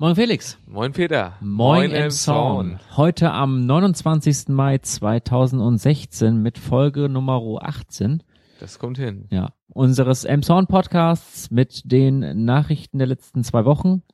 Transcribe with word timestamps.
Moin 0.00 0.14
Felix. 0.14 0.56
Moin 0.64 0.92
Peter. 0.92 1.32
Moin, 1.40 1.90
Moin 1.90 1.90
Emson. 1.90 2.78
Heute 2.96 3.32
am 3.32 3.66
29. 3.66 4.46
Mai 4.46 4.78
2016 4.78 6.40
mit 6.40 6.56
Folge 6.56 7.08
Nummer 7.08 7.42
18. 7.60 8.22
Das 8.60 8.78
kommt 8.78 8.98
hin. 8.98 9.26
Ja. 9.32 9.48
Unseres 9.66 10.22
Emson 10.22 10.68
Podcasts 10.68 11.50
mit 11.50 11.82
den 11.90 12.44
Nachrichten 12.44 12.98
der 12.98 13.08
letzten 13.08 13.42
zwei 13.42 13.64
Wochen. 13.64 14.04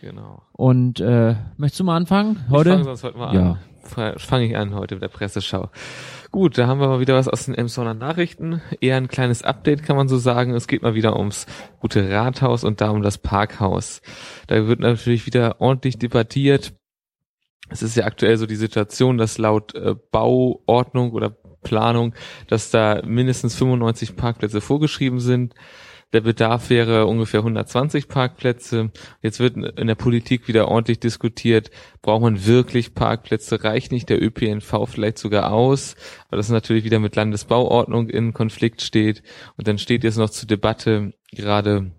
Genau. 0.00 0.42
Und 0.52 1.00
äh, 1.00 1.34
möchtest 1.56 1.80
du 1.80 1.84
mal 1.84 1.96
anfangen? 1.96 2.44
Heute? 2.48 2.70
Ich 2.70 2.76
fang 2.76 2.84
sonst 2.84 3.04
heute 3.04 3.18
mal 3.18 3.34
ja. 3.34 3.50
an. 3.52 3.58
Fange 4.18 4.46
ich 4.46 4.56
an 4.56 4.74
heute 4.74 4.94
mit 4.94 5.02
der 5.02 5.08
Presseschau. 5.08 5.68
Gut, 6.30 6.56
da 6.56 6.66
haben 6.66 6.80
wir 6.80 6.88
mal 6.88 7.00
wieder 7.00 7.16
was 7.16 7.28
aus 7.28 7.46
den 7.46 7.54
Emsonner 7.54 7.94
Nachrichten. 7.94 8.62
Eher 8.80 8.96
ein 8.96 9.08
kleines 9.08 9.42
Update 9.42 9.82
kann 9.82 9.96
man 9.96 10.08
so 10.08 10.16
sagen. 10.16 10.54
Es 10.54 10.68
geht 10.68 10.82
mal 10.82 10.94
wieder 10.94 11.18
ums 11.18 11.46
gute 11.80 12.08
Rathaus 12.08 12.62
und 12.62 12.80
da 12.80 12.90
um 12.90 13.02
das 13.02 13.18
Parkhaus. 13.18 14.00
Da 14.46 14.66
wird 14.68 14.80
natürlich 14.80 15.26
wieder 15.26 15.60
ordentlich 15.60 15.98
debattiert. 15.98 16.72
Es 17.68 17.82
ist 17.82 17.96
ja 17.96 18.04
aktuell 18.04 18.36
so 18.36 18.46
die 18.46 18.56
Situation, 18.56 19.18
dass 19.18 19.38
laut 19.38 19.74
äh, 19.74 19.94
Bauordnung 20.12 21.12
oder 21.12 21.36
Planung, 21.62 22.14
dass 22.48 22.70
da 22.70 23.02
mindestens 23.04 23.54
95 23.56 24.16
Parkplätze 24.16 24.60
vorgeschrieben 24.60 25.20
sind. 25.20 25.54
Der 26.12 26.22
Bedarf 26.22 26.70
wäre 26.70 27.06
ungefähr 27.06 27.40
120 27.40 28.08
Parkplätze. 28.08 28.90
Jetzt 29.22 29.38
wird 29.38 29.56
in 29.56 29.86
der 29.86 29.94
Politik 29.94 30.48
wieder 30.48 30.68
ordentlich 30.68 30.98
diskutiert, 30.98 31.70
braucht 32.02 32.22
man 32.22 32.46
wirklich 32.46 32.94
Parkplätze, 32.94 33.62
reicht 33.62 33.92
nicht 33.92 34.08
der 34.08 34.20
ÖPNV 34.20 34.86
vielleicht 34.86 35.18
sogar 35.18 35.52
aus, 35.52 35.94
weil 36.28 36.38
das 36.38 36.48
natürlich 36.48 36.82
wieder 36.84 36.98
mit 36.98 37.14
Landesbauordnung 37.14 38.08
in 38.08 38.32
Konflikt 38.32 38.82
steht. 38.82 39.22
Und 39.56 39.68
dann 39.68 39.78
steht 39.78 40.02
jetzt 40.02 40.18
noch 40.18 40.30
zur 40.30 40.48
Debatte 40.48 41.12
gerade 41.30 41.92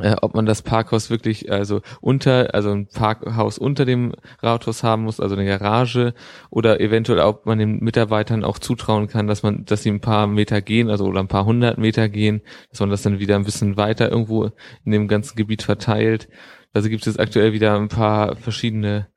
äh, 0.00 0.16
ob 0.20 0.34
man 0.34 0.46
das 0.46 0.62
Parkhaus 0.62 1.10
wirklich 1.10 1.50
also 1.50 1.80
unter 2.00 2.54
also 2.54 2.70
ein 2.70 2.86
Parkhaus 2.86 3.58
unter 3.58 3.84
dem 3.84 4.12
Rathaus 4.40 4.82
haben 4.82 5.02
muss, 5.04 5.20
also 5.20 5.34
eine 5.34 5.46
Garage 5.46 6.14
oder 6.50 6.80
eventuell 6.80 7.20
ob 7.20 7.46
man 7.46 7.58
den 7.58 7.78
Mitarbeitern 7.80 8.44
auch 8.44 8.58
zutrauen 8.58 9.08
kann, 9.08 9.26
dass 9.26 9.42
man 9.42 9.64
dass 9.64 9.82
sie 9.82 9.90
ein 9.90 10.00
paar 10.00 10.26
Meter 10.26 10.60
gehen, 10.60 10.90
also 10.90 11.06
oder 11.06 11.20
ein 11.20 11.28
paar 11.28 11.44
hundert 11.44 11.78
Meter 11.78 12.08
gehen, 12.08 12.42
dass 12.70 12.80
man 12.80 12.90
das 12.90 13.02
dann 13.02 13.18
wieder 13.18 13.36
ein 13.36 13.44
bisschen 13.44 13.76
weiter 13.76 14.10
irgendwo 14.10 14.50
in 14.84 14.92
dem 14.92 15.08
ganzen 15.08 15.36
Gebiet 15.36 15.62
verteilt. 15.62 16.28
Also 16.72 16.88
gibt 16.88 17.06
es 17.06 17.14
jetzt 17.14 17.20
aktuell 17.20 17.52
wieder 17.52 17.76
ein 17.76 17.88
paar 17.88 18.36
verschiedene 18.36 19.08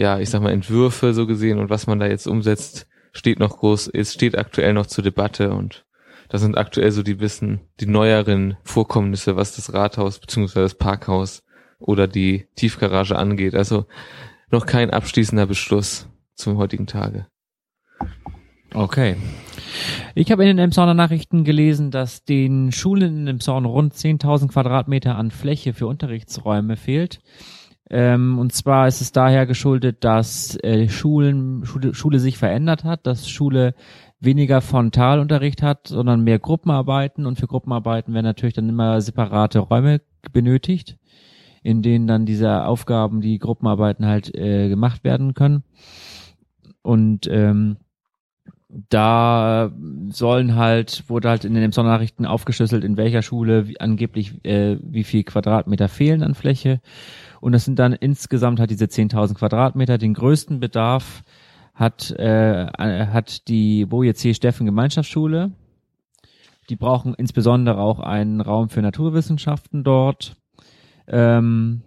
ja, 0.00 0.18
ich 0.18 0.30
sag 0.30 0.40
mal 0.40 0.52
Entwürfe 0.52 1.12
so 1.12 1.26
gesehen 1.26 1.58
und 1.58 1.68
was 1.68 1.86
man 1.86 2.00
da 2.00 2.06
jetzt 2.06 2.26
umsetzt, 2.26 2.86
steht 3.12 3.38
noch 3.38 3.58
groß, 3.58 3.88
es 3.88 4.14
steht 4.14 4.38
aktuell 4.38 4.72
noch 4.72 4.86
zur 4.86 5.04
Debatte 5.04 5.50
und 5.52 5.84
das 6.30 6.40
sind 6.40 6.56
aktuell 6.56 6.92
so 6.92 7.02
die 7.02 7.20
Wissen, 7.20 7.60
die 7.80 7.86
neueren 7.86 8.56
Vorkommnisse, 8.62 9.36
was 9.36 9.56
das 9.56 9.74
Rathaus 9.74 10.20
bzw. 10.20 10.60
das 10.60 10.74
Parkhaus 10.74 11.42
oder 11.78 12.06
die 12.06 12.46
Tiefgarage 12.54 13.16
angeht. 13.16 13.54
Also 13.54 13.86
noch 14.50 14.64
kein 14.64 14.90
abschließender 14.90 15.46
Beschluss 15.46 16.08
zum 16.34 16.56
heutigen 16.56 16.86
Tage. 16.86 17.26
Okay. 18.72 19.16
Ich 20.14 20.30
habe 20.30 20.42
in 20.44 20.48
den 20.48 20.58
Emsauner 20.58 20.94
Nachrichten 20.94 21.42
gelesen, 21.42 21.90
dass 21.90 22.24
den 22.24 22.70
Schulen 22.70 23.22
in 23.22 23.26
Emsaun 23.26 23.64
rund 23.64 23.94
10.000 23.94 24.52
Quadratmeter 24.52 25.16
an 25.16 25.32
Fläche 25.32 25.74
für 25.74 25.88
Unterrichtsräume 25.88 26.76
fehlt. 26.76 27.20
Ähm, 27.90 28.38
und 28.38 28.52
zwar 28.52 28.86
ist 28.86 29.00
es 29.00 29.10
daher 29.10 29.46
geschuldet, 29.46 30.04
dass 30.04 30.56
äh, 30.62 30.88
Schulen, 30.88 31.64
Schule, 31.64 31.92
Schule 31.92 32.20
sich 32.20 32.38
verändert 32.38 32.84
hat, 32.84 33.04
dass 33.06 33.28
Schule 33.28 33.74
weniger 34.20 34.60
Frontalunterricht 34.60 35.62
hat, 35.62 35.88
sondern 35.88 36.22
mehr 36.22 36.38
Gruppenarbeiten 36.38 37.26
und 37.26 37.38
für 37.38 37.46
Gruppenarbeiten 37.46 38.14
werden 38.14 38.26
natürlich 38.26 38.54
dann 38.54 38.68
immer 38.68 39.00
separate 39.00 39.60
Räume 39.60 40.02
benötigt, 40.32 40.98
in 41.62 41.82
denen 41.82 42.06
dann 42.06 42.26
diese 42.26 42.64
Aufgaben, 42.64 43.20
die 43.20 43.38
Gruppenarbeiten 43.38 44.06
halt 44.06 44.34
äh, 44.34 44.68
gemacht 44.68 45.04
werden 45.04 45.34
können. 45.34 45.64
Und 46.82 47.26
ähm, 47.30 47.76
da 48.88 49.72
sollen 50.10 50.54
halt, 50.54 51.04
wurde 51.08 51.28
halt 51.28 51.44
in 51.44 51.54
den 51.54 51.72
Sonnernachrichten 51.72 52.26
aufgeschlüsselt, 52.26 52.84
in 52.84 52.96
welcher 52.96 53.22
Schule 53.22 53.72
angeblich 53.80 54.44
äh, 54.44 54.78
wie 54.82 55.04
viel 55.04 55.24
Quadratmeter 55.24 55.88
fehlen 55.88 56.22
an 56.22 56.34
Fläche. 56.34 56.80
Und 57.40 57.52
das 57.52 57.64
sind 57.64 57.78
dann 57.78 57.92
insgesamt 57.92 58.60
halt 58.60 58.70
diese 58.70 58.84
10.000 58.84 59.34
Quadratmeter. 59.34 59.98
Den 59.98 60.14
größten 60.14 60.60
Bedarf 60.60 61.24
hat, 61.74 62.10
äh, 62.10 62.66
hat 62.66 63.48
die 63.48 63.86
Boje 63.86 64.14
C. 64.14 64.34
Steffen 64.34 64.66
Gemeinschaftsschule. 64.66 65.52
Die 66.68 66.76
brauchen 66.76 67.14
insbesondere 67.14 67.78
auch 67.78 68.00
einen 68.00 68.40
Raum 68.40 68.68
für 68.68 68.82
Naturwissenschaften 68.82 69.82
dort. 69.82 70.36
Ähm, 71.08 71.82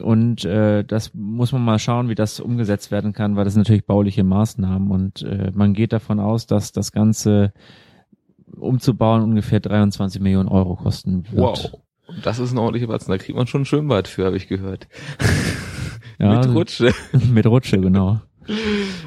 und 0.00 0.44
äh, 0.46 0.84
das 0.84 1.12
muss 1.12 1.52
man 1.52 1.64
mal 1.64 1.78
schauen, 1.78 2.08
wie 2.08 2.14
das 2.14 2.40
umgesetzt 2.40 2.90
werden 2.90 3.12
kann, 3.12 3.36
weil 3.36 3.44
das 3.44 3.52
sind 3.52 3.60
natürlich 3.60 3.84
bauliche 3.84 4.24
Maßnahmen 4.24 4.90
und 4.90 5.22
äh, 5.22 5.50
man 5.54 5.74
geht 5.74 5.92
davon 5.92 6.18
aus, 6.18 6.46
dass 6.46 6.72
das 6.72 6.92
Ganze 6.92 7.52
umzubauen 8.56 9.22
ungefähr 9.22 9.60
23 9.60 10.22
Millionen 10.22 10.48
Euro 10.48 10.76
kosten 10.76 11.24
wird. 11.30 11.42
Wow, 11.42 11.80
das 12.22 12.38
ist 12.38 12.52
ein 12.52 12.58
ordentlicher 12.58 12.86
Batzen. 12.86 13.10
Da 13.10 13.18
kriegt 13.18 13.36
man 13.36 13.46
schon 13.46 13.66
schön 13.66 13.88
weit 13.90 14.08
für, 14.08 14.24
habe 14.24 14.38
ich 14.38 14.48
gehört. 14.48 14.88
Ja, 16.18 16.36
mit 16.38 16.48
Rutsche. 16.48 16.94
mit 17.30 17.46
Rutsche, 17.46 17.78
genau 17.78 18.22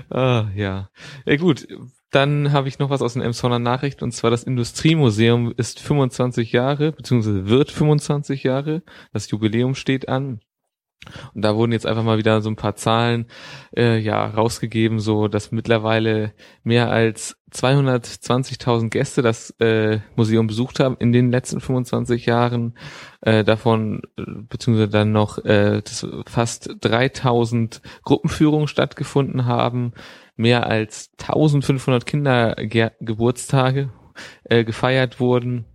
ah, 0.09 0.45
ja. 0.55 0.89
Ja 1.25 1.35
gut, 1.37 1.67
dann 2.11 2.51
habe 2.51 2.67
ich 2.67 2.79
noch 2.79 2.89
was 2.89 3.01
aus 3.01 3.13
den 3.13 3.21
Emsonner 3.21 3.59
Nachrichten 3.59 4.03
und 4.03 4.11
zwar 4.11 4.31
das 4.31 4.43
Industriemuseum 4.43 5.53
ist 5.57 5.79
25 5.79 6.51
Jahre, 6.51 6.91
beziehungsweise 6.93 7.47
wird 7.49 7.71
25 7.71 8.43
Jahre. 8.43 8.83
Das 9.11 9.29
Jubiläum 9.29 9.75
steht 9.75 10.07
an. 10.07 10.39
Und 11.33 11.41
da 11.41 11.55
wurden 11.55 11.71
jetzt 11.71 11.85
einfach 11.85 12.03
mal 12.03 12.17
wieder 12.17 12.41
so 12.41 12.49
ein 12.49 12.55
paar 12.55 12.75
Zahlen 12.75 13.25
äh, 13.75 13.97
ja 13.97 14.25
rausgegeben, 14.25 14.99
so 14.99 15.27
dass 15.27 15.51
mittlerweile 15.51 16.33
mehr 16.63 16.91
als 16.91 17.37
220.000 17.53 18.89
Gäste 18.89 19.21
das 19.21 19.51
äh, 19.59 19.99
Museum 20.15 20.47
besucht 20.47 20.79
haben 20.79 20.97
in 20.99 21.11
den 21.11 21.31
letzten 21.31 21.61
25 21.61 22.25
Jahren. 22.25 22.77
Äh, 23.21 23.43
davon 23.43 24.01
äh, 24.17 24.23
beziehungsweise 24.25 24.89
dann 24.89 25.11
noch 25.11 25.37
äh, 25.45 25.81
fast 26.27 26.69
3.000 26.69 27.81
Gruppenführungen 28.03 28.67
stattgefunden 28.67 29.45
haben, 29.45 29.93
mehr 30.35 30.67
als 30.67 31.11
1.500 31.17 32.03
Kindergeburtstage 32.03 33.89
äh, 34.43 34.63
gefeiert 34.63 35.19
wurden 35.19 35.65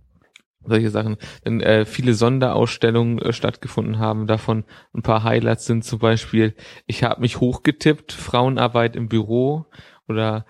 solche 0.65 0.89
Sachen, 0.89 1.17
denn 1.45 1.61
äh, 1.61 1.85
viele 1.85 2.13
Sonderausstellungen 2.13 3.19
äh, 3.19 3.33
stattgefunden 3.33 3.99
haben. 3.99 4.27
Davon 4.27 4.63
ein 4.93 5.01
paar 5.01 5.23
Highlights 5.23 5.65
sind 5.65 5.83
zum 5.83 5.99
Beispiel, 5.99 6.55
ich 6.85 7.03
habe 7.03 7.21
mich 7.21 7.39
hochgetippt, 7.39 8.11
Frauenarbeit 8.11 8.95
im 8.95 9.09
Büro 9.09 9.65
oder 10.07 10.45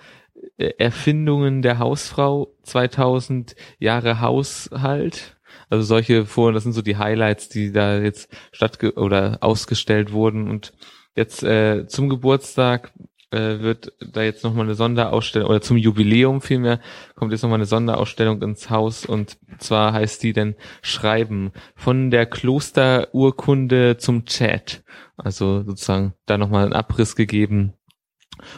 äh, 0.57 0.72
Erfindungen 0.77 1.61
der 1.61 1.79
Hausfrau, 1.79 2.53
2000 2.63 3.55
Jahre 3.79 4.22
Haushalt. 4.22 5.38
Also 5.69 5.83
solche 5.83 6.25
Foren, 6.25 6.53
das 6.53 6.63
sind 6.63 6.73
so 6.73 6.81
die 6.81 6.97
Highlights, 6.97 7.49
die 7.49 7.72
da 7.72 7.99
jetzt 7.99 8.29
stattge 8.51 8.93
oder 8.93 9.38
ausgestellt 9.41 10.11
wurden 10.11 10.49
und 10.49 10.73
jetzt 11.16 11.43
äh, 11.43 11.88
zum 11.88 12.09
Geburtstag 12.09 12.93
äh, 13.31 13.59
wird 13.59 13.94
da 14.00 14.22
jetzt 14.22 14.44
nochmal 14.44 14.66
eine 14.66 14.75
Sonderausstellung, 14.75 15.50
oder 15.50 15.62
zum 15.62 15.78
Jubiläum 15.78 16.42
vielmehr, 16.42 16.80
kommt 17.16 17.31
jetzt 17.31 17.42
nochmal 17.42 17.59
eine 17.59 17.66
Sonderausstellung 17.66 18.42
ins 18.42 18.69
Haus 18.69 19.06
und 19.06 19.38
zwar 19.58 19.94
heißt 19.94 20.22
die 20.24 20.34
denn 20.34 20.56
Schreiben 20.81 21.52
von 21.75 22.12
der 22.12 22.25
Klosterurkunde 22.25 23.97
zum 23.97 24.25
Chat. 24.25 24.84
Also 25.18 25.64
sozusagen 25.64 26.14
da 26.25 26.38
nochmal 26.38 26.66
einen 26.66 26.74
Abriss 26.74 27.16
gegeben. 27.16 27.74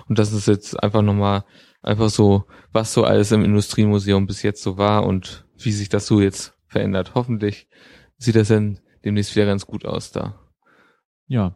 Und 0.08 0.20
das 0.20 0.32
ist 0.32 0.48
jetzt 0.48 0.82
einfach 0.82 1.02
nochmal 1.02 1.44
einfach 1.82 2.10
so, 2.10 2.46
was 2.72 2.94
so 2.94 3.04
alles 3.04 3.32
im 3.32 3.44
Industriemuseum 3.44 4.26
bis 4.26 4.42
jetzt 4.44 4.64
so 4.64 4.78
war 4.78 5.06
und 5.06 5.46
wie 5.58 5.72
sich 5.72 5.90
das 5.90 6.08
so 6.08 6.22
jetzt 6.22 6.58
verändert. 6.66 7.14
Hoffentlich 7.16 7.68
sieht 8.18 8.36
das 8.36 8.48
dann 8.48 8.80
demnächst 9.04 9.36
wieder 9.36 9.46
ganz 9.46 9.68
gut 9.68 9.86
aus 9.86 10.12
da. 10.12 10.40
Ja. 11.28 11.56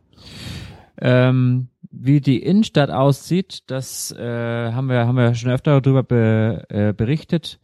Ähm, 0.99 1.69
wie 1.91 2.21
die 2.21 2.41
Innenstadt 2.41 2.89
aussieht, 2.89 3.63
das 3.67 4.11
äh, 4.11 4.71
haben 4.71 4.87
wir 4.87 5.05
haben 5.05 5.15
wir 5.15 5.33
schon 5.35 5.51
öfter 5.51 5.81
darüber 5.81 6.03
be, 6.03 6.65
äh, 6.69 6.93
berichtet 6.93 7.59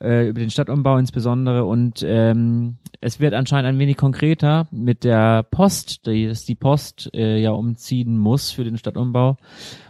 äh, 0.00 0.28
über 0.28 0.40
den 0.40 0.50
Stadtumbau 0.50 0.98
insbesondere 0.98 1.64
und 1.64 2.04
ähm, 2.06 2.76
es 3.00 3.20
wird 3.20 3.34
anscheinend 3.34 3.68
ein 3.68 3.78
wenig 3.78 3.96
konkreter 3.96 4.66
mit 4.70 5.04
der 5.04 5.42
Post, 5.42 6.06
die, 6.06 6.26
dass 6.26 6.44
die 6.44 6.54
Post 6.54 7.10
äh, 7.14 7.38
ja 7.38 7.50
umziehen 7.50 8.18
muss 8.18 8.50
für 8.50 8.64
den 8.64 8.78
Stadtumbau 8.78 9.36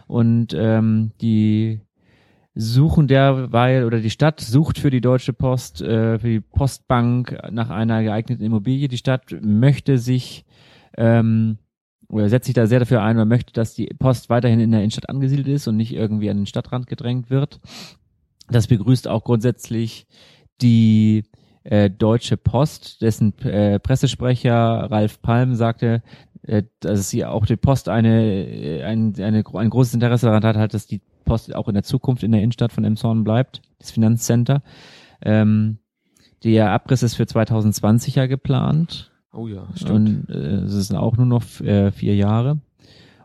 und 0.07 0.53
ähm, 0.53 1.11
die 1.21 1.81
suchen 2.59 3.07
derweil 3.07 3.85
oder 3.85 3.99
die 3.99 4.09
Stadt 4.09 4.41
sucht 4.41 4.79
für 4.79 4.89
die 4.89 5.01
Deutsche 5.01 5.31
Post, 5.33 5.81
äh, 5.81 6.17
für 6.17 6.27
die 6.27 6.39
Postbank 6.39 7.37
nach 7.51 7.69
einer 7.69 8.03
geeigneten 8.03 8.43
Immobilie. 8.43 8.87
Die 8.87 8.97
Stadt 8.97 9.25
möchte 9.41 9.99
sich 9.99 10.43
ähm, 10.97 11.59
oder 12.09 12.29
setzt 12.29 12.45
sich 12.45 12.55
da 12.55 12.67
sehr 12.67 12.79
dafür 12.79 13.01
ein 13.03 13.17
oder 13.17 13.25
möchte, 13.25 13.53
dass 13.53 13.73
die 13.73 13.87
Post 13.87 14.29
weiterhin 14.29 14.59
in 14.59 14.71
der 14.71 14.79
Innenstadt 14.81 15.09
angesiedelt 15.09 15.47
ist 15.47 15.67
und 15.67 15.77
nicht 15.77 15.93
irgendwie 15.93 16.29
an 16.29 16.37
den 16.37 16.45
Stadtrand 16.45 16.87
gedrängt 16.87 17.29
wird. 17.29 17.59
Das 18.49 18.67
begrüßt 18.67 19.07
auch 19.07 19.23
grundsätzlich 19.23 20.07
die 20.61 21.25
äh, 21.63 21.89
Deutsche 21.89 22.37
Post, 22.37 23.01
dessen 23.01 23.37
äh, 23.39 23.79
Pressesprecher 23.79 24.53
Ralf 24.89 25.21
Palm 25.21 25.55
sagte, 25.55 26.01
äh, 26.43 26.63
dass 26.79 27.09
sie 27.09 27.25
auch 27.25 27.45
die 27.45 27.57
Post 27.57 27.89
eine, 27.89 28.83
ein, 28.85 29.13
eine, 29.19 29.43
ein 29.53 29.69
großes 29.69 29.93
Interesse 29.93 30.27
daran 30.27 30.43
hat, 30.43 30.55
halt, 30.55 30.73
dass 30.73 30.87
die 30.87 31.01
Post 31.25 31.53
auch 31.53 31.67
in 31.67 31.73
der 31.73 31.83
Zukunft 31.83 32.23
in 32.23 32.31
der 32.31 32.41
Innenstadt 32.41 32.71
von 32.71 32.85
Emshorn 32.85 33.25
bleibt, 33.25 33.61
das 33.79 33.91
Finanzcenter. 33.91 34.63
Ähm, 35.21 35.79
der 36.43 36.71
Abriss 36.71 37.03
ist 37.03 37.15
für 37.15 37.27
2020 37.27 38.15
ja 38.15 38.27
geplant. 38.27 39.11
Oh 39.37 39.47
ja, 39.47 39.67
stimmt. 39.75 40.29
Und 40.29 40.35
äh, 40.35 40.63
es 40.63 40.87
sind 40.87 40.97
auch 40.97 41.15
nur 41.15 41.27
noch 41.27 41.43
äh, 41.61 41.91
vier 41.91 42.15
Jahre. 42.15 42.57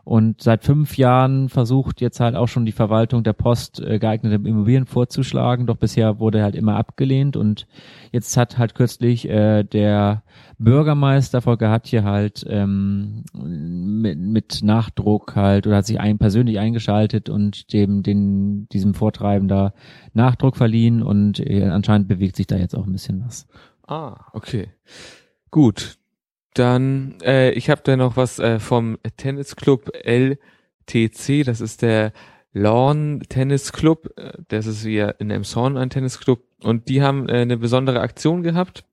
Und 0.03 0.43
seit 0.43 0.63
fünf 0.63 0.97
Jahren 0.97 1.49
versucht 1.49 2.01
jetzt 2.01 2.19
halt 2.19 2.35
auch 2.35 2.47
schon 2.47 2.65
die 2.65 2.71
Verwaltung 2.71 3.23
der 3.23 3.33
Post 3.33 3.79
äh, 3.79 3.97
geeignete 3.97 4.35
Immobilien 4.35 4.85
vorzuschlagen, 4.85 5.65
doch 5.65 5.77
bisher 5.77 6.19
wurde 6.19 6.43
halt 6.43 6.55
immer 6.55 6.75
abgelehnt 6.75 7.37
und 7.37 7.67
jetzt 8.11 8.35
hat 8.35 8.57
halt 8.57 8.75
kürzlich 8.75 9.27
äh, 9.29 9.63
der 9.63 10.23
Bürgermeister 10.59 11.41
Volker 11.41 11.71
hat 11.71 11.87
hier 11.87 12.03
halt 12.03 12.45
ähm, 12.49 13.23
mit, 13.33 14.19
mit 14.19 14.59
Nachdruck 14.61 15.35
halt 15.35 15.65
oder 15.67 15.77
hat 15.77 15.85
sich 15.85 16.01
ein, 16.01 16.17
persönlich 16.19 16.59
eingeschaltet 16.59 17.29
und 17.29 17.71
dem 17.71 18.03
den 18.03 18.67
diesem 18.69 18.93
Vortreiben 18.93 19.47
da 19.47 19.73
Nachdruck 20.13 20.57
verliehen 20.57 21.01
und 21.01 21.39
äh, 21.39 21.63
anscheinend 21.63 22.09
bewegt 22.09 22.35
sich 22.35 22.45
da 22.45 22.57
jetzt 22.57 22.75
auch 22.75 22.85
ein 22.85 22.91
bisschen 22.91 23.23
was. 23.25 23.47
Ah, 23.87 24.17
okay. 24.33 24.67
Gut, 25.49 25.97
dann, 26.53 27.15
äh, 27.23 27.51
ich 27.51 27.69
habe 27.69 27.81
da 27.83 27.95
noch 27.95 28.17
was 28.17 28.39
äh, 28.39 28.59
vom 28.59 28.97
Tennisclub 29.17 29.91
LTC, 30.03 31.45
das 31.45 31.61
ist 31.61 31.81
der 31.81 32.13
Lawn 32.53 33.21
Tennis 33.29 33.73
Club, 33.73 34.09
äh, 34.17 34.33
das 34.47 34.67
ist 34.67 34.85
wie 34.85 34.99
in 35.19 35.31
Emshorn 35.31 35.77
ein 35.77 35.89
Tennisclub 35.89 36.41
und 36.61 36.87
die 36.87 37.01
haben 37.01 37.27
äh, 37.27 37.41
eine 37.41 37.57
besondere 37.57 38.01
Aktion 38.01 38.43
gehabt. 38.43 38.85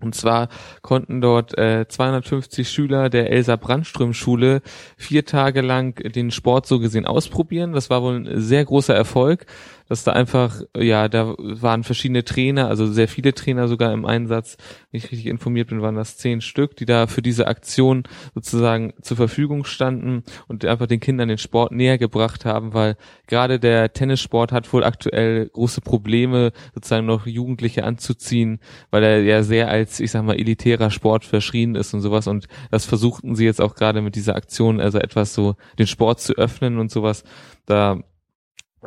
Und 0.00 0.14
zwar 0.14 0.48
konnten 0.82 1.20
dort 1.20 1.58
äh, 1.58 1.86
250 1.88 2.70
Schüler 2.70 3.10
der 3.10 3.32
Elsa 3.32 3.56
Brandström 3.56 4.14
Schule 4.14 4.62
vier 4.96 5.24
Tage 5.24 5.60
lang 5.60 5.96
den 6.12 6.30
Sport 6.30 6.66
so 6.66 6.78
gesehen 6.78 7.04
ausprobieren. 7.04 7.72
Das 7.72 7.90
war 7.90 8.02
wohl 8.02 8.14
ein 8.14 8.40
sehr 8.40 8.64
großer 8.64 8.94
Erfolg 8.94 9.46
dass 9.88 10.04
da 10.04 10.12
einfach, 10.12 10.62
ja, 10.76 11.08
da 11.08 11.34
waren 11.38 11.84
verschiedene 11.84 12.24
Trainer, 12.24 12.68
also 12.68 12.86
sehr 12.86 13.08
viele 13.08 13.34
Trainer 13.34 13.68
sogar 13.68 13.92
im 13.92 14.04
Einsatz. 14.04 14.56
Wenn 14.90 14.98
ich 14.98 15.10
richtig 15.10 15.26
informiert 15.26 15.68
bin, 15.68 15.82
waren 15.82 15.94
das 15.94 16.16
zehn 16.16 16.40
Stück, 16.40 16.76
die 16.76 16.86
da 16.86 17.06
für 17.06 17.22
diese 17.22 17.46
Aktion 17.46 18.04
sozusagen 18.34 18.92
zur 19.00 19.16
Verfügung 19.16 19.64
standen 19.64 20.24
und 20.46 20.64
einfach 20.64 20.86
den 20.86 21.00
Kindern 21.00 21.28
den 21.28 21.38
Sport 21.38 21.72
näher 21.72 21.98
gebracht 21.98 22.44
haben, 22.44 22.74
weil 22.74 22.96
gerade 23.26 23.58
der 23.58 23.92
Tennissport 23.92 24.52
hat 24.52 24.72
wohl 24.72 24.84
aktuell 24.84 25.48
große 25.48 25.80
Probleme, 25.80 26.52
sozusagen 26.74 27.06
noch 27.06 27.26
Jugendliche 27.26 27.84
anzuziehen, 27.84 28.60
weil 28.90 29.02
er 29.02 29.22
ja 29.22 29.42
sehr 29.42 29.68
als, 29.68 30.00
ich 30.00 30.10
sag 30.10 30.24
mal, 30.24 30.38
elitärer 30.38 30.90
Sport 30.90 31.24
verschrien 31.24 31.74
ist 31.74 31.94
und 31.94 32.00
sowas. 32.00 32.26
Und 32.26 32.46
das 32.70 32.84
versuchten 32.84 33.34
sie 33.36 33.44
jetzt 33.44 33.60
auch 33.60 33.74
gerade 33.74 34.02
mit 34.02 34.16
dieser 34.16 34.36
Aktion, 34.36 34.80
also 34.80 34.98
etwas 34.98 35.34
so 35.34 35.56
den 35.78 35.86
Sport 35.86 36.20
zu 36.20 36.34
öffnen 36.34 36.78
und 36.78 36.90
sowas. 36.90 37.24
Da 37.66 38.00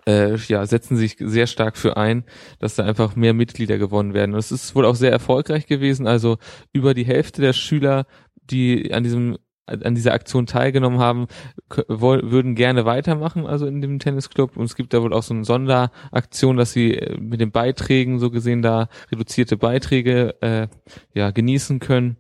äh, 0.05 0.35
ja, 0.35 0.65
setzen 0.65 0.97
sich 0.97 1.17
sehr 1.19 1.47
stark 1.47 1.77
für 1.77 1.97
ein, 1.97 2.23
dass 2.59 2.75
da 2.75 2.83
einfach 2.83 3.15
mehr 3.15 3.33
Mitglieder 3.33 3.77
gewonnen 3.77 4.13
werden. 4.13 4.33
Und 4.33 4.39
es 4.39 4.51
ist 4.51 4.75
wohl 4.75 4.85
auch 4.85 4.95
sehr 4.95 5.11
erfolgreich 5.11 5.67
gewesen. 5.67 6.07
Also 6.07 6.37
über 6.73 6.93
die 6.93 7.05
Hälfte 7.05 7.41
der 7.41 7.53
Schüler, 7.53 8.05
die 8.35 8.93
an 8.93 9.03
diesem 9.03 9.37
an 9.67 9.95
dieser 9.95 10.13
Aktion 10.13 10.47
teilgenommen 10.47 10.99
haben, 10.99 11.27
würden 11.87 12.55
gerne 12.55 12.85
weitermachen, 12.85 13.45
also 13.45 13.67
in 13.67 13.79
dem 13.79 13.99
Tennisclub. 13.99 14.57
Und 14.57 14.65
es 14.65 14.75
gibt 14.75 14.93
da 14.93 15.01
wohl 15.01 15.13
auch 15.13 15.23
so 15.23 15.33
eine 15.33 15.45
Sonderaktion, 15.45 16.57
dass 16.57 16.73
sie 16.73 16.95
äh, 16.95 17.17
mit 17.19 17.39
den 17.39 17.51
Beiträgen 17.51 18.19
so 18.19 18.31
gesehen 18.31 18.61
da 18.61 18.89
reduzierte 19.11 19.57
Beiträge 19.57 20.35
äh, 20.41 20.67
ja 21.13 21.31
genießen 21.31 21.79
können. 21.79 22.17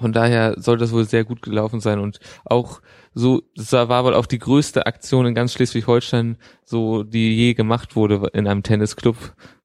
Von 0.00 0.12
daher 0.12 0.54
soll 0.58 0.76
das 0.76 0.92
wohl 0.92 1.04
sehr 1.04 1.24
gut 1.24 1.42
gelaufen 1.42 1.80
sein 1.80 2.00
und 2.00 2.18
auch 2.44 2.80
so, 3.14 3.42
das 3.54 3.72
war 3.72 4.04
wohl 4.04 4.14
auch 4.14 4.26
die 4.26 4.40
größte 4.40 4.86
Aktion 4.86 5.26
in 5.26 5.34
ganz 5.34 5.52
Schleswig-Holstein, 5.52 6.36
so 6.64 7.04
die 7.04 7.36
je 7.36 7.54
gemacht 7.54 7.94
wurde 7.94 8.28
in 8.32 8.48
einem 8.48 8.64
Tennisclub. 8.64 9.16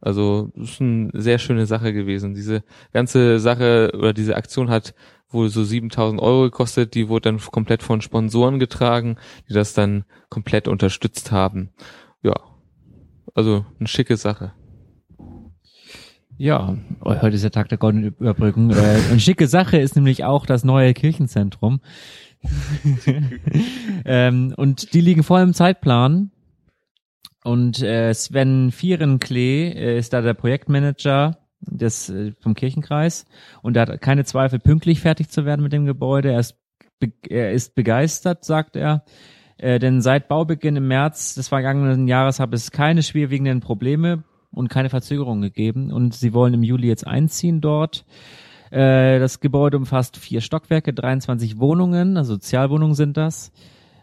Also 0.02 0.52
das 0.56 0.72
ist 0.72 0.82
eine 0.82 1.10
sehr 1.14 1.40
schöne 1.40 1.66
Sache 1.66 1.92
gewesen. 1.92 2.36
Diese 2.36 2.64
ganze 2.94 3.40
Sache 3.40 3.92
oder 3.96 4.14
diese 4.14 4.36
Aktion 4.36 4.70
hat 4.70 4.94
wohl 5.30 5.50
so 5.50 5.64
7000 5.64 6.22
Euro 6.22 6.44
gekostet. 6.44 6.94
Die 6.94 7.10
wurde 7.10 7.32
dann 7.32 7.40
komplett 7.40 7.82
von 7.82 8.02
Sponsoren 8.02 8.60
getragen, 8.60 9.18
die 9.48 9.54
das 9.54 9.74
dann 9.74 10.06
komplett 10.30 10.68
unterstützt 10.68 11.32
haben. 11.32 11.72
Ja, 12.22 12.36
also 13.34 13.66
eine 13.80 13.88
schicke 13.88 14.18
Sache. 14.18 14.54
Ja, 16.40 16.78
heute 17.04 17.36
ist 17.36 17.44
der 17.44 17.52
Tag 17.52 17.68
der 17.68 17.78
goldenen 17.78 18.16
Überbrückung. 18.18 18.72
Äh, 18.72 19.02
eine 19.10 19.20
schicke 19.20 19.46
Sache 19.50 19.78
ist 19.78 19.98
nämlich 19.98 20.24
auch 20.24 20.46
das 20.46 20.64
neue 20.64 20.94
Kirchenzentrum. 20.94 21.82
ähm, 24.06 24.54
und 24.56 24.94
die 24.94 25.02
liegen 25.02 25.24
voll 25.24 25.42
im 25.42 25.54
Zeitplan. 25.54 26.32
Und 27.44 27.84
äh, 27.84 28.14
Sven 28.14 28.72
Vierenklee 28.72 29.68
äh, 29.68 29.98
ist 30.00 30.14
da 30.14 30.22
der 30.22 30.34
Projektmanager 30.34 31.40
des 31.60 32.10
äh, 32.10 32.32
vom 32.40 32.54
Kirchenkreis 32.54 33.26
und 33.62 33.76
er 33.76 33.88
hat 33.88 34.02
keine 34.02 34.24
Zweifel, 34.24 34.60
pünktlich 34.60 35.02
fertig 35.02 35.28
zu 35.30 35.44
werden 35.44 35.62
mit 35.62 35.74
dem 35.74 35.86
Gebäude. 35.86 36.32
Er 36.32 36.40
ist, 36.40 36.56
er 37.28 37.52
ist 37.52 37.76
begeistert, 37.76 38.46
sagt 38.46 38.78
er. 38.78 39.04
Äh, 39.58 39.78
denn 39.80 40.00
seit 40.00 40.30
Baubeginn 40.30 40.78
im 40.78 40.88
März 40.88 41.36
des 41.36 41.50
vergangenen 41.50 42.08
Jahres 42.08 42.40
habe 42.40 42.56
es 42.56 42.72
keine 42.72 43.04
schwerwiegenden 43.04 43.60
Probleme 43.60 44.24
und 44.52 44.70
keine 44.70 44.90
Verzögerungen 44.90 45.42
gegeben. 45.42 45.92
Und 45.92 46.14
sie 46.14 46.34
wollen 46.34 46.54
im 46.54 46.64
Juli 46.64 46.88
jetzt 46.88 47.08
einziehen 47.08 47.62
dort. 47.62 48.06
Äh, 48.72 49.20
das 49.20 49.40
Gebäude 49.40 49.78
umfasst 49.78 50.18
vier 50.18 50.42
Stockwerke, 50.42 50.94
23 50.94 51.60
Wohnungen, 51.60 52.18
also 52.18 52.34
Sozialwohnungen 52.34 52.96
sind 52.96 53.18
das. 53.18 53.52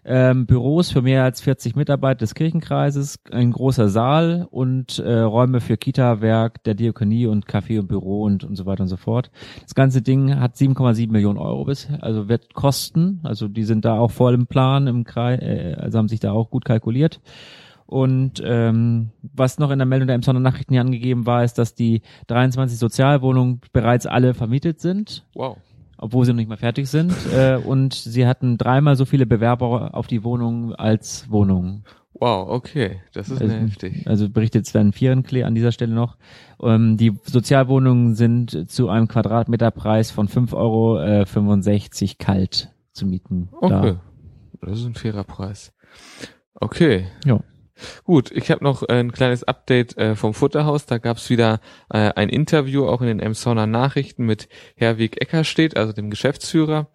Ähm, 0.08 0.46
Büros 0.46 0.92
für 0.92 1.02
mehr 1.02 1.24
als 1.24 1.40
40 1.40 1.74
Mitarbeiter 1.74 2.18
des 2.18 2.36
Kirchenkreises, 2.36 3.18
ein 3.32 3.50
großer 3.50 3.88
Saal 3.88 4.46
und 4.52 5.00
äh, 5.00 5.18
Räume 5.18 5.60
für 5.60 5.76
Kita-Werk, 5.76 6.62
der 6.62 6.74
Diakonie 6.74 7.26
und 7.26 7.46
Café 7.46 7.80
und 7.80 7.88
Büro 7.88 8.22
und, 8.22 8.44
und 8.44 8.54
so 8.54 8.66
weiter 8.66 8.82
und 8.82 8.88
so 8.88 8.96
fort. 8.96 9.32
Das 9.62 9.74
ganze 9.74 10.02
Ding 10.02 10.38
hat 10.38 10.54
7,7 10.54 11.10
Millionen 11.10 11.38
Euro 11.38 11.64
bis, 11.64 11.88
also 12.00 12.28
wird 12.28 12.54
kosten. 12.54 13.18
Also 13.24 13.48
die 13.48 13.64
sind 13.64 13.84
da 13.84 13.98
auch 13.98 14.12
voll 14.12 14.34
im 14.34 14.46
Plan, 14.46 14.86
im 14.86 15.02
Kreis, 15.02 15.40
äh, 15.42 15.74
also 15.76 15.98
haben 15.98 16.08
sich 16.08 16.20
da 16.20 16.30
auch 16.30 16.50
gut 16.50 16.64
kalkuliert. 16.64 17.20
Und 17.86 18.42
ähm, 18.44 19.10
was 19.22 19.58
noch 19.58 19.70
in 19.70 19.78
der 19.78 19.86
Meldung 19.86 20.08
der 20.08 20.16
Emsonner 20.16 20.40
Nachrichten 20.40 20.74
hier 20.74 20.80
angegeben 20.80 21.24
war, 21.24 21.44
ist, 21.44 21.54
dass 21.54 21.74
die 21.74 22.02
23 22.26 22.78
Sozialwohnungen 22.78 23.60
bereits 23.72 24.06
alle 24.06 24.34
vermietet 24.34 24.80
sind. 24.80 25.24
Wow. 25.34 25.58
Obwohl 25.98 26.24
sie 26.24 26.32
noch 26.32 26.36
nicht 26.36 26.48
mal 26.48 26.56
fertig 26.56 26.88
sind. 26.88 27.14
äh, 27.32 27.56
und 27.56 27.94
sie 27.94 28.26
hatten 28.26 28.58
dreimal 28.58 28.96
so 28.96 29.04
viele 29.04 29.24
Bewerber 29.24 29.94
auf 29.94 30.08
die 30.08 30.24
Wohnung 30.24 30.74
als 30.74 31.30
Wohnungen. 31.30 31.84
Wow, 32.18 32.48
okay, 32.48 33.02
das 33.12 33.28
ist 33.28 33.42
also, 33.42 33.54
heftig. 33.54 34.06
Also 34.06 34.30
berichtet 34.30 34.66
Sven 34.66 34.92
Vierenklee 34.92 35.42
an 35.42 35.54
dieser 35.54 35.70
Stelle 35.70 35.94
noch. 35.94 36.16
Ähm, 36.62 36.96
die 36.96 37.12
Sozialwohnungen 37.24 38.14
sind 38.14 38.70
zu 38.70 38.88
einem 38.88 39.06
Quadratmeterpreis 39.06 40.10
von 40.10 40.26
5,65 40.26 40.54
Euro 40.54 40.98
äh, 40.98 42.14
kalt 42.18 42.72
zu 42.92 43.06
mieten. 43.06 43.50
Okay, 43.60 43.96
da. 44.60 44.66
das 44.66 44.80
ist 44.80 44.86
ein 44.86 44.94
fairer 44.94 45.24
Preis. 45.24 45.74
Okay. 46.54 47.06
Ja. 47.26 47.40
Gut, 48.04 48.30
ich 48.30 48.50
habe 48.50 48.64
noch 48.64 48.82
ein 48.82 49.12
kleines 49.12 49.44
Update 49.44 49.96
äh, 49.96 50.16
vom 50.16 50.34
Futterhaus. 50.34 50.86
Da 50.86 50.98
gab 50.98 51.18
es 51.18 51.28
wieder 51.30 51.60
äh, 51.90 52.12
ein 52.14 52.28
Interview 52.28 52.86
auch 52.86 53.00
in 53.00 53.08
den 53.08 53.20
Emsonner 53.20 53.66
Nachrichten 53.66 54.24
mit 54.24 54.48
Herwig 54.76 55.20
Eckerstedt, 55.20 55.76
also 55.76 55.92
dem 55.92 56.10
Geschäftsführer. 56.10 56.88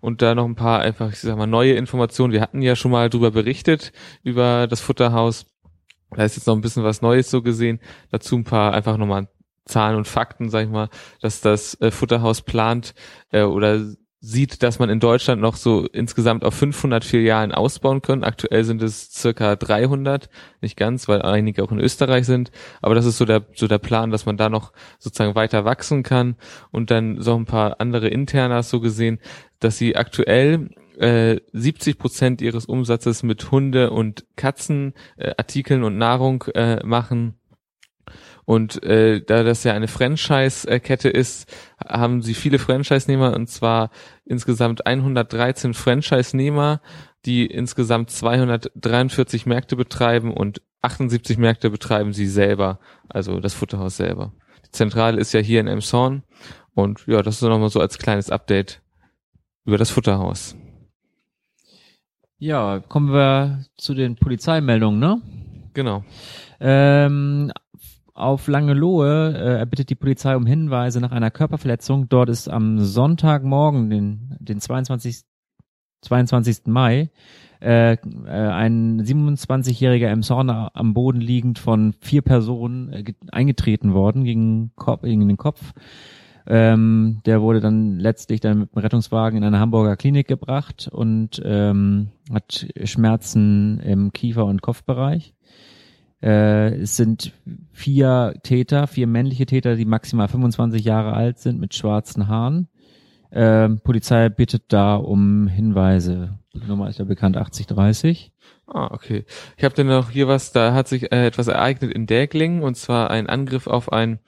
Und 0.00 0.22
da 0.22 0.34
noch 0.34 0.44
ein 0.44 0.54
paar 0.54 0.80
einfach, 0.80 1.12
ich 1.12 1.20
sag 1.20 1.36
mal, 1.36 1.46
neue 1.46 1.72
Informationen. 1.72 2.32
Wir 2.32 2.40
hatten 2.40 2.62
ja 2.62 2.76
schon 2.76 2.90
mal 2.90 3.08
drüber 3.08 3.30
berichtet, 3.30 3.92
über 4.22 4.66
das 4.66 4.80
Futterhaus. 4.80 5.46
Da 6.10 6.24
ist 6.24 6.36
jetzt 6.36 6.46
noch 6.46 6.54
ein 6.54 6.60
bisschen 6.60 6.84
was 6.84 7.00
Neues 7.00 7.30
so 7.30 7.42
gesehen. 7.42 7.80
Dazu 8.10 8.36
ein 8.36 8.44
paar 8.44 8.74
einfach 8.74 8.98
nochmal 8.98 9.28
Zahlen 9.64 9.96
und 9.96 10.08
Fakten, 10.08 10.50
sag 10.50 10.64
ich 10.64 10.70
mal, 10.70 10.88
dass 11.20 11.40
das 11.40 11.80
äh, 11.80 11.90
Futterhaus 11.90 12.42
plant 12.42 12.94
äh, 13.30 13.42
oder 13.42 13.94
sieht, 14.24 14.62
dass 14.62 14.78
man 14.78 14.88
in 14.88 15.00
Deutschland 15.00 15.42
noch 15.42 15.56
so 15.56 15.84
insgesamt 15.86 16.44
auf 16.44 16.54
500 16.54 17.04
Filialen 17.04 17.50
ausbauen 17.50 18.02
können. 18.02 18.22
Aktuell 18.22 18.62
sind 18.62 18.80
es 18.80 19.10
circa 19.10 19.56
300, 19.56 20.30
nicht 20.60 20.76
ganz, 20.76 21.08
weil 21.08 21.22
einige 21.22 21.64
auch 21.64 21.72
in 21.72 21.80
Österreich 21.80 22.24
sind. 22.24 22.52
Aber 22.80 22.94
das 22.94 23.04
ist 23.04 23.18
so 23.18 23.24
der, 23.24 23.44
so 23.54 23.66
der 23.66 23.80
Plan, 23.80 24.12
dass 24.12 24.24
man 24.24 24.36
da 24.36 24.48
noch 24.48 24.72
sozusagen 25.00 25.34
weiter 25.34 25.64
wachsen 25.64 26.04
kann. 26.04 26.36
Und 26.70 26.92
dann 26.92 27.20
so 27.20 27.34
ein 27.34 27.46
paar 27.46 27.80
andere 27.80 28.08
Internas 28.08 28.70
so 28.70 28.78
gesehen, 28.78 29.18
dass 29.58 29.76
sie 29.76 29.96
aktuell 29.96 30.70
äh, 30.98 31.40
70 31.52 31.98
Prozent 31.98 32.42
ihres 32.42 32.66
Umsatzes 32.66 33.24
mit 33.24 33.50
Hunde- 33.50 33.90
und 33.90 34.24
Katzenartikeln 34.36 35.82
äh, 35.82 35.86
und 35.86 35.98
Nahrung 35.98 36.44
äh, 36.54 36.84
machen 36.86 37.34
und 38.44 38.82
äh, 38.82 39.20
da 39.20 39.44
das 39.44 39.64
ja 39.64 39.72
eine 39.72 39.88
Franchise-Kette 39.88 41.08
ist, 41.08 41.52
haben 41.84 42.22
sie 42.22 42.34
viele 42.34 42.58
Franchise-Nehmer 42.58 43.34
und 43.34 43.48
zwar 43.48 43.90
insgesamt 44.24 44.86
113 44.86 45.74
Franchise-Nehmer, 45.74 46.80
die 47.24 47.46
insgesamt 47.46 48.10
243 48.10 49.46
Märkte 49.46 49.76
betreiben 49.76 50.32
und 50.32 50.60
78 50.82 51.38
Märkte 51.38 51.70
betreiben 51.70 52.12
sie 52.12 52.26
selber, 52.26 52.80
also 53.08 53.38
das 53.38 53.54
Futterhaus 53.54 53.96
selber. 53.96 54.32
Die 54.66 54.72
Zentrale 54.72 55.20
ist 55.20 55.32
ja 55.32 55.40
hier 55.40 55.60
in 55.60 55.68
Emshorn 55.68 56.24
und 56.74 57.06
ja, 57.06 57.22
das 57.22 57.36
ist 57.36 57.42
nochmal 57.42 57.70
so 57.70 57.80
als 57.80 57.98
kleines 57.98 58.30
Update 58.30 58.82
über 59.64 59.78
das 59.78 59.90
Futterhaus. 59.90 60.56
Ja, 62.38 62.80
kommen 62.80 63.12
wir 63.12 63.66
zu 63.76 63.94
den 63.94 64.16
Polizeimeldungen, 64.16 64.98
ne? 64.98 65.22
Genau. 65.74 66.04
Ähm, 66.58 67.52
auf 68.14 68.46
Langelohe 68.46 69.34
äh, 69.34 69.58
erbittet 69.58 69.90
die 69.90 69.94
Polizei 69.94 70.36
um 70.36 70.46
Hinweise 70.46 71.00
nach 71.00 71.12
einer 71.12 71.30
Körperverletzung. 71.30 72.08
Dort 72.08 72.28
ist 72.28 72.48
am 72.48 72.78
Sonntagmorgen, 72.78 73.90
den, 73.90 74.36
den 74.40 74.60
22. 74.60 75.22
22. 76.02 76.66
Mai, 76.66 77.10
äh, 77.62 77.92
äh, 77.92 77.98
ein 78.26 79.02
27-jähriger 79.02 80.08
Emshorner 80.08 80.72
am 80.74 80.94
Boden 80.94 81.20
liegend 81.20 81.60
von 81.60 81.94
vier 82.00 82.22
Personen 82.22 82.92
äh, 82.92 83.04
eingetreten 83.30 83.94
worden 83.94 84.24
gegen, 84.24 84.72
Kopf, 84.74 85.02
gegen 85.02 85.28
den 85.28 85.36
Kopf. 85.36 85.72
Ähm, 86.44 87.20
der 87.24 87.40
wurde 87.40 87.60
dann 87.60 88.00
letztlich 88.00 88.40
dann 88.40 88.58
mit 88.58 88.74
dem 88.74 88.80
Rettungswagen 88.80 89.38
in 89.38 89.44
eine 89.44 89.60
Hamburger 89.60 89.96
Klinik 89.96 90.26
gebracht 90.26 90.88
und 90.90 91.40
ähm, 91.44 92.08
hat 92.32 92.66
Schmerzen 92.82 93.78
im 93.78 94.12
Kiefer- 94.12 94.46
und 94.46 94.60
Kopfbereich. 94.60 95.34
Äh, 96.22 96.74
es 96.76 96.96
sind 96.96 97.32
vier 97.72 98.34
Täter, 98.42 98.86
vier 98.86 99.06
männliche 99.06 99.46
Täter, 99.46 99.76
die 99.76 99.84
maximal 99.84 100.28
25 100.28 100.84
Jahre 100.84 101.14
alt 101.14 101.38
sind 101.38 101.58
mit 101.58 101.74
schwarzen 101.74 102.28
Haaren. 102.28 102.68
Ähm, 103.32 103.80
Polizei 103.80 104.28
bittet 104.28 104.64
da 104.68 104.94
um 104.94 105.48
Hinweise. 105.48 106.38
Die 106.54 106.66
Nummer 106.66 106.88
ist 106.88 106.98
ja 106.98 107.04
bekannt 107.04 107.36
8030. 107.36 108.30
Ah, 108.66 108.88
okay. 108.92 109.24
Ich 109.56 109.64
habe 109.64 109.74
dann 109.74 109.88
noch 109.88 110.10
hier 110.10 110.28
was, 110.28 110.52
da 110.52 110.72
hat 110.72 110.88
sich 110.88 111.12
äh, 111.12 111.26
etwas 111.26 111.48
ereignet 111.48 111.92
in 111.92 112.06
Däglingen 112.06 112.62
und 112.62 112.76
zwar 112.76 113.10
ein 113.10 113.26
Angriff 113.26 113.66
auf 113.66 113.92
ein 113.92 114.18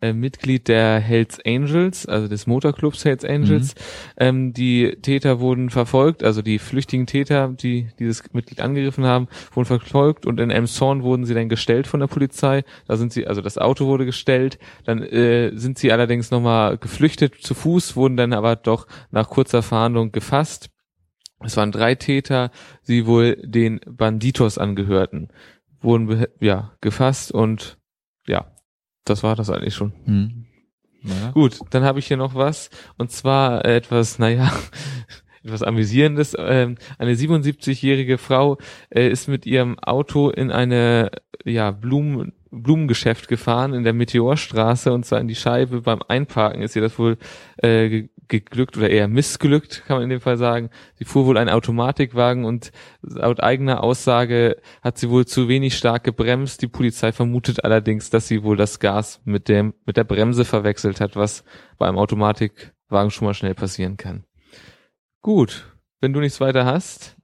äh, 0.00 0.14
Mitglied 0.14 0.68
der 0.68 1.00
Hells 1.00 1.38
Angels, 1.44 2.06
also 2.06 2.26
des 2.26 2.46
Motorclubs 2.46 3.04
Hells 3.04 3.24
Angels. 3.24 3.74
Mhm. 3.74 3.80
Ähm, 4.16 4.52
die 4.54 4.96
Täter 5.02 5.40
wurden 5.40 5.68
verfolgt, 5.68 6.22
also 6.22 6.40
die 6.40 6.58
flüchtigen 6.58 7.06
Täter, 7.06 7.48
die 7.48 7.88
dieses 7.98 8.22
Mitglied 8.32 8.60
angegriffen 8.60 9.04
haben, 9.04 9.28
wurden 9.52 9.66
verfolgt 9.66 10.24
und 10.24 10.40
in 10.40 10.50
Elmshorn 10.50 11.02
wurden 11.02 11.26
sie 11.26 11.34
dann 11.34 11.50
gestellt 11.50 11.86
von 11.86 12.00
der 12.00 12.06
Polizei. 12.06 12.64
Da 12.86 12.96
sind 12.96 13.12
sie, 13.12 13.26
also 13.26 13.42
das 13.42 13.58
Auto 13.58 13.86
wurde 13.86 14.06
gestellt. 14.06 14.58
Dann 14.84 15.02
äh, 15.02 15.50
sind 15.54 15.78
sie 15.78 15.92
allerdings 15.92 16.30
nochmal 16.30 16.78
geflüchtet 16.78 17.34
zu 17.42 17.54
Fuß, 17.54 17.96
wurden 17.96 18.16
dann 18.16 18.32
aber 18.32 18.56
doch 18.56 18.86
nach 19.10 19.28
kurzer 19.28 19.62
Fahndung 19.62 20.10
gefasst. 20.10 20.70
Es 21.42 21.56
waren 21.56 21.72
drei 21.72 21.94
Täter, 21.94 22.50
die 22.86 23.06
wohl 23.06 23.36
den 23.42 23.80
Banditos 23.86 24.58
angehörten, 24.58 25.28
wurden 25.80 26.26
ja 26.40 26.72
gefasst 26.80 27.32
und 27.32 27.78
ja, 28.26 28.52
das 29.04 29.22
war 29.22 29.36
das 29.36 29.50
eigentlich 29.50 29.74
schon. 29.74 29.92
Hm. 30.04 30.46
Ja. 31.02 31.30
Gut, 31.30 31.58
dann 31.70 31.82
habe 31.82 31.98
ich 31.98 32.06
hier 32.06 32.18
noch 32.18 32.34
was 32.34 32.70
und 32.98 33.10
zwar 33.10 33.64
etwas, 33.64 34.18
naja, 34.18 34.52
etwas 35.42 35.62
amüsierendes. 35.62 36.36
Ähm, 36.38 36.76
eine 36.98 37.14
77-jährige 37.14 38.18
Frau 38.18 38.58
äh, 38.90 39.08
ist 39.08 39.26
mit 39.28 39.46
ihrem 39.46 39.78
Auto 39.78 40.28
in 40.28 40.50
eine 40.50 41.10
ja 41.44 41.70
Blumen 41.70 42.34
Blumengeschäft 42.50 43.28
gefahren 43.28 43.74
in 43.74 43.84
der 43.84 43.92
Meteorstraße 43.92 44.92
und 44.92 45.04
zwar 45.06 45.20
in 45.20 45.28
die 45.28 45.34
Scheibe 45.34 45.82
beim 45.82 46.02
Einparken 46.06 46.62
ist 46.62 46.74
ihr 46.74 46.82
das 46.82 46.98
wohl 46.98 47.16
äh, 47.58 48.08
geglückt 48.30 48.76
oder 48.76 48.88
eher 48.88 49.08
missglückt, 49.08 49.84
kann 49.86 49.96
man 49.96 50.04
in 50.04 50.10
dem 50.10 50.20
Fall 50.20 50.36
sagen. 50.36 50.70
Sie 50.94 51.04
fuhr 51.04 51.26
wohl 51.26 51.36
einen 51.36 51.50
Automatikwagen 51.50 52.44
und 52.44 52.72
laut 53.02 53.42
eigener 53.42 53.82
Aussage 53.82 54.56
hat 54.82 54.98
sie 54.98 55.10
wohl 55.10 55.26
zu 55.26 55.48
wenig 55.48 55.76
stark 55.76 56.04
gebremst. 56.04 56.62
Die 56.62 56.68
Polizei 56.68 57.12
vermutet 57.12 57.64
allerdings, 57.64 58.10
dass 58.10 58.28
sie 58.28 58.42
wohl 58.42 58.56
das 58.56 58.80
Gas 58.80 59.20
mit 59.24 59.48
dem, 59.48 59.74
mit 59.84 59.96
der 59.96 60.04
Bremse 60.04 60.44
verwechselt 60.44 61.00
hat, 61.00 61.16
was 61.16 61.44
bei 61.76 61.86
einem 61.86 61.98
Automatikwagen 61.98 63.10
schon 63.10 63.26
mal 63.26 63.34
schnell 63.34 63.54
passieren 63.54 63.96
kann. 63.96 64.24
Gut. 65.20 65.66
Wenn 66.00 66.14
du 66.14 66.20
nichts 66.20 66.40
weiter 66.40 66.64
hast. 66.64 67.19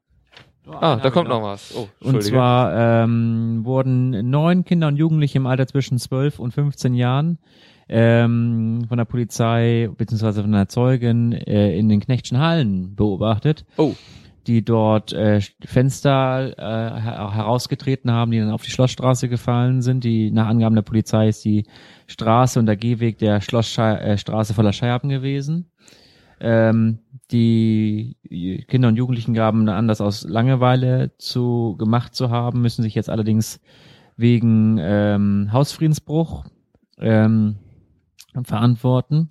Ah, 0.69 0.97
da 0.97 1.11
kommt 1.11 1.29
noch 1.29 1.43
was. 1.43 1.75
Oh, 1.77 1.89
und 2.01 2.23
zwar 2.23 3.05
ähm, 3.05 3.61
wurden 3.65 4.31
neun 4.31 4.65
Kinder 4.65 4.89
und 4.89 4.97
Jugendliche 4.97 5.39
im 5.39 5.47
Alter 5.47 5.67
zwischen 5.67 5.99
12 5.99 6.39
und 6.39 6.53
15 6.53 6.95
Jahren 6.95 7.39
ähm, 7.89 8.85
von 8.89 8.99
der 8.99 9.05
Polizei 9.05 9.89
beziehungsweise 9.97 10.43
von 10.43 10.53
der 10.53 10.69
Zeugin 10.69 11.33
äh, 11.33 11.77
in 11.77 11.89
den 11.89 12.01
Knechtschen 12.01 12.39
Hallen 12.39 12.97
beobachtet. 12.97 13.65
Oh. 13.77 13.95
Die 14.47 14.65
dort 14.65 15.13
äh, 15.13 15.41
Fenster 15.65 16.57
äh, 16.57 17.01
herausgetreten 17.01 18.13
haben, 18.13 18.31
die 18.31 18.39
dann 18.39 18.53
auf 18.53 18.63
die 18.63 18.71
Schlossstraße 18.71 19.29
gefallen 19.29 19.83
sind. 19.83 20.05
Die 20.05 20.31
nach 20.31 20.47
Angaben 20.47 20.77
der 20.77 20.83
Polizei 20.83 21.29
ist 21.29 21.45
die 21.45 21.67
Straße 22.07 22.61
und 22.61 22.67
der 22.67 22.77
Gehweg 22.77 23.19
der 23.19 23.41
Schlossstraße 23.41 24.53
äh, 24.53 24.55
voller 24.55 24.73
Scheiben 24.73 25.09
gewesen. 25.09 25.71
Ähm, 26.41 26.99
die 27.31 28.17
Kinder 28.69 28.89
und 28.89 28.97
Jugendlichen 28.97 29.35
gaben 29.35 29.69
an, 29.69 29.89
das 29.89 30.01
aus 30.01 30.25
Langeweile 30.25 31.17
zu 31.19 31.77
gemacht 31.79 32.15
zu 32.15 32.31
haben, 32.31 32.63
müssen 32.63 32.83
sich 32.83 32.95
jetzt 32.95 33.11
allerdings 33.11 33.61
wegen 34.17 34.79
ähm, 34.81 35.51
Hausfriedensbruch 35.53 36.45
ähm, 36.99 37.57
verantworten 38.43 39.31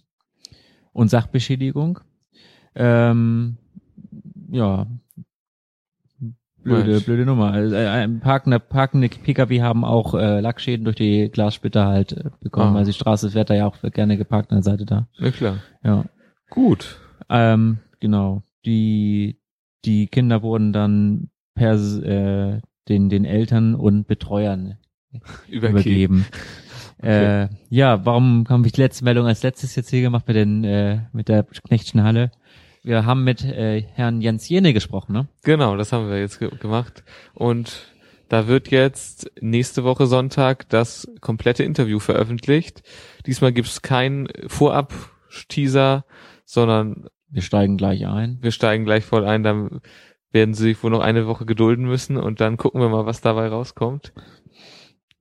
und 0.93 1.09
Sachbeschädigung. 1.09 1.99
Ähm, 2.75 3.57
ja, 4.51 4.87
blöde, 6.63 6.99
blöde 7.01 7.25
Nummer. 7.25 7.51
Also, 7.51 7.75
äh, 7.75 8.07
parkende, 8.07 8.59
parkende 8.59 9.07
Pkw 9.07 9.61
haben 9.61 9.85
auch 9.85 10.13
äh, 10.15 10.41
Lackschäden 10.41 10.83
durch 10.83 10.97
die 10.97 11.29
Glassplitter 11.31 11.85
halt 11.85 12.11
äh, 12.11 12.29
bekommen, 12.41 12.75
ah. 12.75 12.79
weil 12.79 12.85
die 12.85 12.93
Straße 12.93 13.33
wird 13.33 13.49
da 13.49 13.53
ja 13.53 13.67
auch 13.67 13.81
gerne 13.81 14.17
geparkt 14.17 14.51
an 14.51 14.57
der 14.57 14.63
Seite 14.63 14.85
da. 14.85 15.07
Ja 15.17 15.31
klar. 15.31 15.57
Ja. 15.83 16.05
Gut. 16.55 16.99
Ähm, 17.29 17.77
genau. 17.99 18.41
Die 18.65 19.37
die 19.85 20.07
Kinder 20.07 20.41
wurden 20.41 20.73
dann 20.73 21.29
per 21.53 21.75
äh, 21.75 22.61
den 22.89 23.09
den 23.09 23.25
Eltern 23.25 23.75
und 23.75 24.07
Betreuern 24.07 24.77
übergeben. 25.47 26.25
Okay. 26.97 27.43
Äh, 27.43 27.49
ja, 27.69 28.05
warum 28.05 28.45
haben 28.49 28.63
wir 28.63 28.71
die 28.71 28.81
letzte 28.81 29.03
Meldung 29.03 29.27
als 29.27 29.43
letztes 29.43 29.75
jetzt 29.75 29.89
hier 29.89 30.01
gemacht 30.01 30.27
mit 30.27 30.37
den 30.37 30.63
äh, 30.63 31.01
mit 31.13 31.29
der 31.29 31.43
Knechtschen 31.43 32.03
Halle? 32.03 32.31
Wir 32.83 33.05
haben 33.05 33.23
mit 33.23 33.43
äh, 33.43 33.81
Herrn 33.81 34.21
Jens 34.21 34.47
Jene 34.47 34.73
gesprochen, 34.73 35.13
ne? 35.13 35.27
Genau, 35.43 35.75
das 35.75 35.91
haben 35.91 36.09
wir 36.09 36.19
jetzt 36.19 36.39
ge 36.39 36.49
gemacht 36.57 37.03
und 37.33 37.87
da 38.29 38.47
wird 38.47 38.69
jetzt 38.69 39.31
nächste 39.41 39.83
Woche 39.83 40.07
Sonntag 40.07 40.69
das 40.69 41.07
komplette 41.21 41.63
Interview 41.63 41.99
veröffentlicht. 41.99 42.83
Diesmal 43.25 43.53
gibt's 43.53 43.81
keinen 43.81 44.27
Vorab-Teaser, 44.47 46.05
sondern 46.45 47.07
wir 47.29 47.41
steigen 47.41 47.77
gleich 47.77 48.07
ein. 48.07 48.37
Wir 48.41 48.51
steigen 48.51 48.85
gleich 48.85 49.03
voll 49.03 49.25
ein, 49.25 49.43
dann 49.43 49.81
werden 50.31 50.53
sie 50.53 50.63
sich 50.63 50.83
wohl 50.83 50.91
noch 50.91 51.01
eine 51.01 51.27
Woche 51.27 51.45
gedulden 51.45 51.85
müssen 51.85 52.17
und 52.17 52.41
dann 52.41 52.57
gucken 52.57 52.81
wir 52.81 52.89
mal, 52.89 53.05
was 53.05 53.21
dabei 53.21 53.47
rauskommt. 53.47 54.13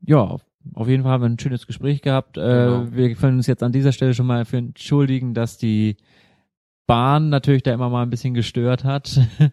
Ja, 0.01 0.37
auf 0.75 0.89
jeden 0.89 1.03
Fall 1.03 1.13
haben 1.13 1.23
wir 1.23 1.29
ein 1.29 1.39
schönes 1.39 1.67
Gespräch 1.67 2.03
gehabt. 2.03 2.37
Äh, 2.37 2.41
genau. 2.41 2.87
wir 2.91 3.15
können 3.15 3.39
uns 3.39 3.47
jetzt 3.47 3.63
an 3.63 3.73
dieser 3.73 3.93
Stelle 3.93 4.15
schon 4.15 4.27
mal 4.27 4.45
für 4.45 4.57
entschuldigen, 4.57 5.35
dass 5.35 5.59
die 5.59 5.97
Bahn 6.87 7.29
natürlich 7.31 7.63
da 7.63 7.73
immer 7.73 7.91
mal 7.91 8.03
ein 8.03 8.11
bisschen 8.11 8.35
gestört 8.35 8.85
hat. 8.85 9.21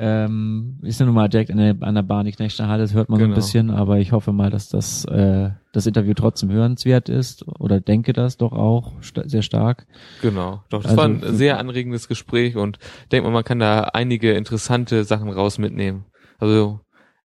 ähm, 0.00 0.78
ist 0.82 1.00
ja 1.00 1.06
nun 1.06 1.14
mal 1.16 1.28
direkt 1.28 1.50
an 1.50 1.56
der, 1.56 1.76
an 1.80 1.96
der 1.96 2.02
Bahn 2.02 2.24
die 2.24 2.30
Knechtsche 2.30 2.62
das 2.62 2.94
hört 2.94 3.08
man 3.08 3.18
genau. 3.18 3.34
so 3.34 3.34
ein 3.34 3.34
genau. 3.34 3.34
bisschen, 3.34 3.70
aber 3.70 3.98
ich 3.98 4.12
hoffe 4.12 4.32
mal, 4.32 4.48
dass 4.48 4.68
das, 4.68 5.04
äh, 5.06 5.50
das 5.72 5.86
Interview 5.86 6.14
trotzdem 6.14 6.52
hörenswert 6.52 7.08
ist 7.08 7.44
oder 7.58 7.80
denke 7.80 8.12
das 8.12 8.36
doch 8.36 8.52
auch 8.52 8.92
st 9.02 9.22
sehr 9.24 9.42
stark. 9.42 9.86
Genau, 10.22 10.62
doch, 10.70 10.82
das 10.82 10.92
also, 10.92 10.96
war 10.96 11.08
ein 11.08 11.36
sehr 11.36 11.58
anregendes 11.58 12.06
Gespräch 12.06 12.56
und 12.56 12.78
denke 13.10 13.28
mal, 13.28 13.34
man 13.34 13.44
kann 13.44 13.58
da 13.58 13.80
einige 13.92 14.34
interessante 14.34 15.02
Sachen 15.02 15.30
raus 15.30 15.58
mitnehmen. 15.58 16.04
Also 16.38 16.78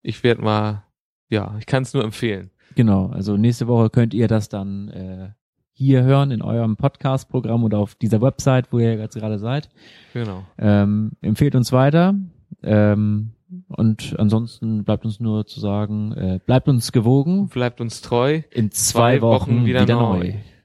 ich 0.02 0.24
werde 0.24 0.42
mal, 0.42 0.82
ja, 1.28 1.54
ich 1.60 1.66
kann 1.66 1.84
es 1.84 1.94
nur 1.94 2.02
empfehlen. 2.02 2.50
Genau, 2.74 3.06
also 3.06 3.36
nächste 3.36 3.68
Woche 3.68 3.90
könnt 3.90 4.12
ihr 4.12 4.26
das 4.26 4.48
dann 4.48 4.88
äh, 4.88 5.28
hier 5.72 6.02
hören 6.02 6.32
in 6.32 6.42
eurem 6.42 6.76
Podcast-Programm 6.76 7.62
oder 7.62 7.78
auf 7.78 7.94
dieser 7.94 8.20
Website, 8.20 8.72
wo 8.72 8.80
ihr 8.80 8.96
jetzt 8.96 9.14
gerade 9.14 9.38
seid. 9.38 9.68
Genau. 10.14 10.44
Ähm, 10.58 11.12
empfehlt 11.20 11.54
uns 11.54 11.70
weiter. 11.70 12.14
Ähm, 12.62 13.30
und 13.68 14.14
ansonsten 14.18 14.84
bleibt 14.84 15.04
uns 15.04 15.20
nur 15.20 15.46
zu 15.46 15.60
sagen, 15.60 16.12
äh, 16.12 16.40
bleibt 16.44 16.68
uns 16.68 16.92
gewogen. 16.92 17.48
Bleibt 17.48 17.80
uns 17.80 18.00
treu. 18.00 18.42
In 18.50 18.70
zwei, 18.70 19.18
zwei 19.18 19.22
Wochen, 19.22 19.56
Wochen, 19.56 19.66
wieder, 19.66 19.82
wieder 19.82 19.94
neu. 19.94 20.18
neu. 20.18 20.34